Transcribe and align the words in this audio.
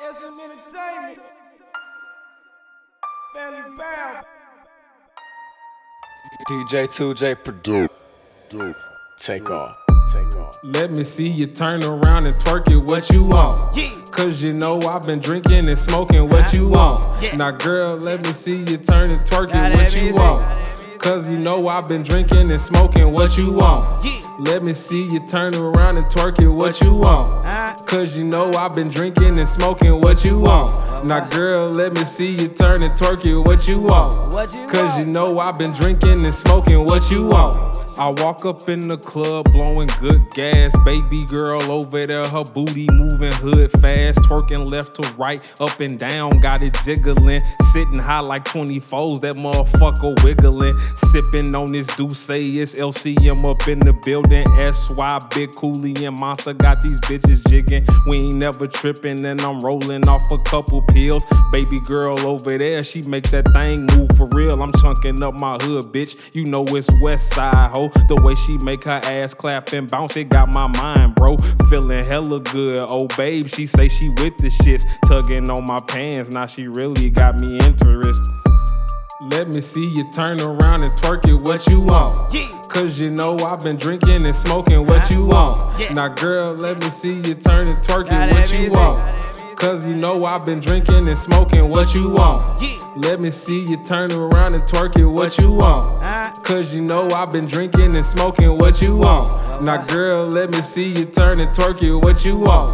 SM 0.00 0.38
Entertainment. 0.40 1.18
Family 3.34 3.76
Bound. 3.76 4.24
DJ 6.48 6.86
2J 6.86 7.42
Purdue. 7.42 7.88
Take 9.18 9.50
off. 9.50 9.76
Take 10.12 10.36
off. 10.36 10.54
Let 10.62 10.92
me 10.92 11.02
see 11.02 11.26
you 11.26 11.48
turn 11.48 11.82
around 11.82 12.28
and 12.28 12.36
twerk 12.36 12.70
it 12.70 12.76
what 12.76 13.10
you 13.10 13.24
want. 13.24 13.76
Yeah. 13.76 13.92
Cause 14.12 14.40
you 14.40 14.54
know 14.54 14.80
I've 14.82 15.02
been 15.02 15.18
drinking 15.18 15.68
and 15.68 15.78
smoking 15.78 16.28
what 16.28 16.52
you 16.52 16.68
want. 16.68 17.00
Now, 17.36 17.50
girl, 17.50 17.96
let 17.96 18.24
me 18.24 18.32
see 18.32 18.54
you 18.54 18.76
turn 18.76 19.10
and 19.10 19.20
twerk 19.22 19.50
it 19.52 19.76
what 19.76 19.96
you 19.96 20.14
want. 20.14 20.42
Cause 21.00 21.28
you 21.28 21.38
know 21.38 21.66
I've 21.66 21.88
been 21.88 22.02
drinking 22.04 22.52
and 22.52 22.60
smoking 22.60 23.12
what 23.12 23.36
you 23.36 23.52
want. 23.52 23.84
Let 24.38 24.62
me 24.62 24.74
see 24.74 25.08
you 25.08 25.26
turn 25.26 25.56
around 25.56 25.98
and 25.98 26.06
twerk 26.06 26.40
it 26.40 26.48
what 26.48 26.80
you 26.80 26.94
want. 26.94 27.28
Uh-huh. 27.28 27.77
Cause 27.88 28.18
you 28.18 28.24
know 28.24 28.50
I've 28.52 28.74
been 28.74 28.90
drinking 28.90 29.38
and 29.38 29.48
smoking 29.48 30.02
what 30.02 30.22
you 30.22 30.38
want. 30.38 31.06
Now, 31.06 31.26
girl, 31.30 31.70
let 31.70 31.94
me 31.94 32.04
see 32.04 32.36
you 32.36 32.48
turn 32.48 32.82
and 32.82 32.92
twerk 32.92 33.24
it 33.24 33.34
what 33.38 33.66
you 33.66 33.80
want. 33.80 34.12
Cause 34.70 34.98
you 34.98 35.06
know 35.06 35.38
I've 35.38 35.58
been 35.58 35.72
drinking 35.72 36.26
and 36.26 36.34
smoking 36.34 36.84
what 36.84 37.10
you 37.10 37.24
want. 37.28 37.78
I 37.98 38.10
walk 38.10 38.44
up 38.44 38.68
in 38.68 38.86
the 38.86 38.96
club 38.96 39.50
blowing 39.52 39.88
good 39.98 40.30
gas. 40.30 40.72
Baby 40.84 41.24
girl 41.24 41.60
over 41.62 42.06
there, 42.06 42.24
her 42.24 42.44
booty 42.44 42.86
moving 42.92 43.32
hood 43.32 43.72
fast. 43.80 44.20
Twerking 44.20 44.64
left 44.64 44.94
to 44.94 45.14
right, 45.14 45.42
up 45.60 45.80
and 45.80 45.98
down, 45.98 46.30
got 46.38 46.62
it 46.62 46.76
jiggling. 46.84 47.40
Sitting 47.72 47.98
high 47.98 48.20
like 48.20 48.44
24s, 48.44 49.20
that 49.22 49.34
motherfucker 49.34 50.22
wiggling. 50.22 50.78
Sipping 50.94 51.52
on 51.56 51.72
this 51.72 51.88
Douce, 51.96 52.30
it's 52.30 52.76
LCM 52.78 53.44
up 53.44 53.66
in 53.66 53.80
the 53.80 53.92
building. 53.92 54.46
SY, 54.46 55.18
Big 55.34 55.50
Coolie 55.50 56.06
and 56.06 56.20
Monster 56.20 56.52
got 56.52 56.80
these 56.80 57.00
bitches 57.00 57.44
jigging. 57.48 57.77
We 58.06 58.16
ain't 58.18 58.36
never 58.36 58.66
tripping, 58.66 59.24
and 59.24 59.40
I'm 59.40 59.58
rolling 59.60 60.08
off 60.08 60.30
a 60.30 60.38
couple 60.38 60.82
pills. 60.82 61.26
Baby 61.52 61.80
girl 61.80 62.18
over 62.20 62.58
there, 62.58 62.82
she 62.82 63.02
make 63.02 63.30
that 63.30 63.48
thing 63.48 63.86
move 63.96 64.10
for 64.16 64.28
real. 64.32 64.62
I'm 64.62 64.72
chunking 64.72 65.22
up 65.22 65.40
my 65.40 65.56
hood, 65.56 65.86
bitch. 65.86 66.30
You 66.34 66.44
know 66.46 66.64
it's 66.68 66.90
West 67.00 67.30
Side, 67.30 67.70
ho. 67.72 67.88
The 68.08 68.20
way 68.22 68.34
she 68.34 68.56
make 68.64 68.84
her 68.84 69.00
ass 69.04 69.34
clap 69.34 69.72
and 69.72 69.90
bounce, 69.90 70.16
it 70.16 70.28
got 70.28 70.52
my 70.52 70.66
mind, 70.66 71.14
bro. 71.14 71.36
Feeling 71.68 72.04
hella 72.04 72.40
good. 72.40 72.86
Oh, 72.88 73.06
babe, 73.16 73.46
she 73.46 73.66
say 73.66 73.88
she 73.88 74.08
with 74.08 74.36
the 74.38 74.48
shits. 74.48 74.84
Tugging 75.06 75.50
on 75.50 75.64
my 75.66 75.78
pants, 75.88 76.30
now 76.30 76.46
she 76.46 76.68
really 76.68 77.10
got 77.10 77.40
me 77.40 77.58
interested. 77.58 78.47
Let 79.20 79.48
me 79.48 79.60
see 79.60 79.84
you 79.84 80.04
turn 80.12 80.40
around 80.40 80.84
and 80.84 80.92
twerk 80.96 81.26
it 81.26 81.34
what 81.34 81.66
you 81.66 81.80
want. 81.80 82.32
Cause 82.68 83.00
you 83.00 83.10
know 83.10 83.36
I've 83.38 83.58
been 83.58 83.76
drinking 83.76 84.24
and 84.24 84.36
smoking 84.36 84.86
what 84.86 85.10
you 85.10 85.26
want. 85.26 85.76
Now, 85.92 86.06
girl, 86.06 86.54
let 86.54 86.80
me 86.80 86.88
see 86.88 87.14
you 87.14 87.34
turn 87.34 87.68
and 87.68 87.78
twerk 87.78 88.06
it 88.12 88.32
what 88.32 88.52
you 88.52 88.70
want. 88.70 89.00
Cause 89.56 89.84
you 89.84 89.96
know 89.96 90.24
I've 90.24 90.44
been 90.44 90.60
drinking 90.60 91.08
and 91.08 91.18
smoking 91.18 91.68
what 91.68 91.94
you 91.94 92.10
want. 92.10 92.42
Let 92.96 93.20
me 93.20 93.32
see 93.32 93.64
you 93.66 93.82
turn 93.82 94.12
around 94.12 94.54
and 94.54 94.62
twerk 94.64 94.96
it 94.96 95.06
what 95.06 95.36
you 95.38 95.50
want. 95.50 95.86
Cause 96.48 96.74
you 96.74 96.80
know 96.80 97.10
I've 97.10 97.30
been 97.30 97.44
drinking 97.44 97.94
and 97.94 98.02
smoking 98.02 98.56
what 98.56 98.80
you 98.80 98.96
want. 98.96 99.28
Now, 99.62 99.84
girl, 99.84 100.26
let 100.26 100.50
me 100.50 100.62
see 100.62 100.90
you 100.98 101.04
turn 101.04 101.40
and 101.40 101.50
twerk 101.50 101.82
it 101.82 101.94
what 101.94 102.24
you 102.24 102.38
want. 102.38 102.70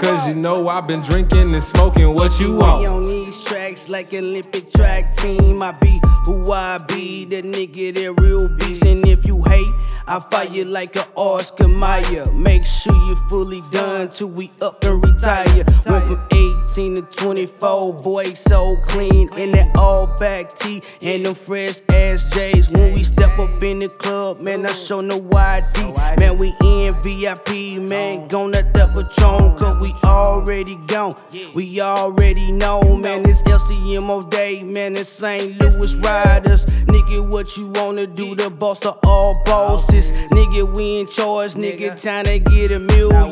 Cause 0.00 0.26
you 0.26 0.34
know 0.34 0.66
I've 0.68 0.88
been 0.88 1.02
drinking 1.02 1.54
and 1.54 1.62
smoking 1.62 2.14
what 2.14 2.40
you 2.40 2.52
We 2.52 2.58
want. 2.58 2.86
on 2.86 3.02
these 3.02 3.44
tracks 3.44 3.90
like 3.90 4.14
Olympic 4.14 4.72
track 4.72 5.14
team. 5.16 5.62
I 5.62 5.72
be 5.72 6.00
who 6.24 6.52
I 6.52 6.78
be, 6.88 7.24
the 7.24 7.42
nigga 7.42 7.94
that 7.94 8.20
real 8.20 8.48
beast. 8.48 8.84
And 8.84 9.06
if 9.06 9.26
you 9.26 9.42
hate, 9.42 9.72
I 10.06 10.48
you 10.52 10.64
like 10.64 10.96
an 10.96 11.04
Oscar 11.14 11.68
Mayer. 11.68 12.30
Make 12.32 12.64
sure 12.64 12.92
you 12.92 13.14
fully 13.28 13.60
done 13.70 14.08
till 14.08 14.30
we 14.30 14.50
up 14.60 14.82
and 14.84 15.04
retire. 15.04 15.64
Went 15.86 16.04
from 16.04 16.20
18 16.32 16.96
to 16.96 17.02
24, 17.02 17.94
boy, 17.94 18.24
so 18.34 18.76
clean 18.86 19.28
in 19.38 19.52
that 19.52 19.76
all 19.76 20.08
back 20.18 20.52
tee 20.52 20.80
and 21.02 21.24
them 21.24 21.34
fresh 21.34 21.80
ass 21.90 22.28
J's. 22.34 22.68
When 22.70 22.92
we 22.94 23.04
step 23.04 23.38
up 23.38 23.62
in 23.62 23.78
the 23.78 23.88
club, 23.88 24.40
man, 24.40 24.66
I 24.66 24.72
show 24.72 25.00
no 25.00 25.16
ID. 25.16 25.92
Man, 26.18 26.38
we 26.38 26.54
in 26.64 26.94
VIP, 27.02 27.80
man, 27.80 28.26
gonna 28.28 28.62
that 28.62 28.90
Patron, 28.94 29.56
cause 29.56 29.76
we 29.80 29.94
already 30.04 30.76
gone. 30.86 31.14
We 31.54 31.80
already 31.80 32.50
know, 32.52 32.80
man, 32.96 33.28
it's 33.28 33.42
LCMO 33.42 34.28
day, 34.30 34.62
man, 34.62 34.96
it's 34.96 35.08
St. 35.08 35.58
Louis 35.60 35.94
Riders. 36.10 36.64
Nigga, 36.90 37.30
what 37.30 37.56
you 37.56 37.68
wanna 37.68 38.04
do? 38.04 38.34
The 38.34 38.50
boss 38.50 38.84
of 38.84 38.98
all 39.04 39.40
bosses. 39.44 40.12
Nigga, 40.32 40.74
we 40.76 41.00
in 41.00 41.06
charge, 41.06 41.54
nigga, 41.54 42.02
time 42.02 42.24
to 42.24 42.40
get 42.40 42.72
a 42.72 42.80
million. 42.80 43.30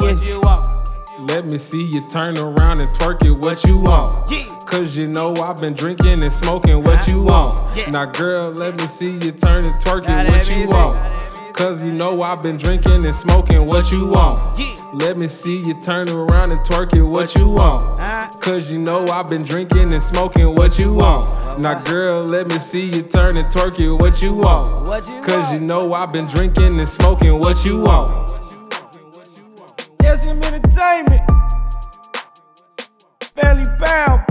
Let 1.27 1.47
me 1.47 1.59
see 1.59 1.85
you 1.91 2.09
turn 2.09 2.39
around 2.39 2.81
and 2.81 2.89
twerk 2.95 3.25
it 3.25 3.33
what 3.33 3.65
you 3.65 3.81
want. 3.81 4.31
Yeah. 4.31 4.45
Cause 4.67 4.97
you 4.97 5.09
know 5.09 5.35
I've 5.35 5.57
been 5.57 5.75
drinking 5.75 6.23
and 6.23 6.33
smoking 6.33 6.85
what 6.85 7.09
you 7.09 7.25
want. 7.25 7.53
Now, 7.91 8.05
girl, 8.05 8.53
let 8.53 8.81
me 8.81 8.87
see 8.87 9.11
you 9.11 9.33
turn 9.33 9.67
and 9.67 9.75
twerk 9.83 10.05
it 10.09 10.31
what 10.31 10.49
you 10.49 10.69
want. 10.69 10.97
Cause 11.55 11.83
you 11.83 11.93
know 11.93 12.23
I've 12.23 12.41
been 12.43 12.57
drinking 12.57 13.05
and 13.05 13.15
smoking 13.15 13.67
what 13.67 13.91
you 13.91 14.07
want. 14.07 14.39
Let 14.95 15.19
me 15.19 15.27
see 15.27 15.61
you 15.67 15.75
turn 15.83 16.09
around 16.09 16.53
and 16.53 16.61
twerk 16.61 16.95
it 16.95 17.03
what 17.03 17.35
you 17.35 17.49
want 17.49 17.98
cause 18.49 18.73
you 18.73 18.79
know 18.79 19.05
I've 19.09 19.29
been 19.29 19.43
drinking 19.43 19.93
and 19.93 20.03
smoking 20.03 20.55
what 20.55 20.79
you 20.79 20.95
want. 20.95 21.61
Now, 21.61 21.79
girl, 21.83 22.25
let 22.25 22.49
me 22.49 22.59
see 22.59 22.91
you 22.91 23.03
turn 23.03 23.37
and 23.37 23.47
twerk 23.49 23.79
it 23.79 23.93
what 23.93 24.23
you 24.23 24.33
want. 24.33 24.69
Cause 25.23 25.53
you 25.53 25.61
know 25.61 25.93
I've 25.93 26.15
been 26.15 26.25
drinking 26.25 26.79
and 26.81 26.89
smoking 26.89 27.39
what 27.39 27.63
you 27.67 27.81
want. 27.81 28.11
Yes, 30.03 30.25
entertainment. 30.27 31.31
Family 33.37 33.69
bound. 33.79 34.28